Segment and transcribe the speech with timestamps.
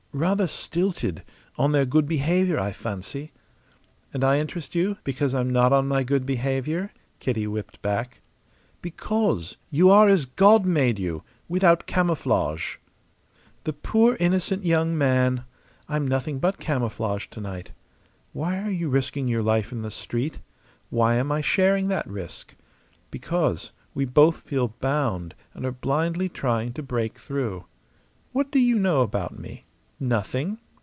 [0.13, 1.23] Rather stilted
[1.57, 3.31] on their good behaviour, I fancy."
[4.13, 8.19] "And I interest you because I'm not on my good behaviour?" Kitty whipped back.
[8.81, 12.75] "Because you are as God made you without camouflage."
[13.63, 15.45] "The poor innocent young man!
[15.87, 17.71] I'm nothing but camouflage to night.
[18.33, 20.39] Why are you risking your life in the street?
[20.89, 22.57] Why am I sharing that risk?
[23.11, 27.63] Because we both feel bound and are blindly trying to break through.
[28.33, 29.63] What do you know about me?
[30.03, 30.57] Nothing.